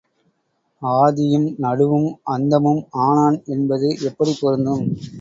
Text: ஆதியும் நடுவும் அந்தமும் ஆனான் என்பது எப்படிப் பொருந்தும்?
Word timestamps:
ஆதியும் 0.81 1.45
நடுவும் 1.59 2.09
அந்தமும் 2.31 2.81
ஆனான் 3.03 3.39
என்பது 3.49 3.89
எப்படிப் 4.03 4.41
பொருந்தும்? 4.41 4.85